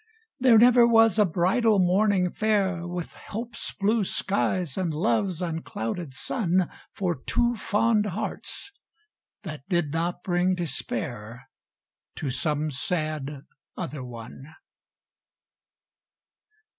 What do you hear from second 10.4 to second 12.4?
despair To